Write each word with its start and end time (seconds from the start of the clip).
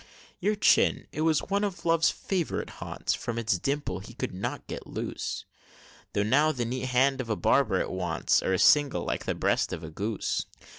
Your 0.39 0.55
chin, 0.55 1.05
it 1.11 1.21
was 1.21 1.43
one 1.43 1.63
of 1.63 1.85
Love's 1.85 2.09
favorite 2.09 2.71
haunts, 2.81 3.13
From 3.13 3.37
its 3.37 3.59
dimple 3.59 3.99
he 3.99 4.15
could 4.15 4.33
not 4.33 4.65
get 4.65 4.87
loose; 4.87 5.45
Though 6.13 6.23
now 6.23 6.51
the 6.51 6.65
neat 6.65 6.85
hand 6.87 7.21
of 7.21 7.29
a 7.29 7.35
barber 7.35 7.79
it 7.79 7.91
wants, 7.91 8.41
Or 8.41 8.51
a 8.51 8.57
singe, 8.57 8.93
like 8.95 9.25
the 9.25 9.35
breast 9.35 9.71
of 9.71 9.83
a 9.83 9.91
goose! 9.91 10.47